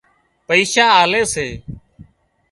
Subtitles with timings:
[0.47, 1.47] پئيشا آلي سي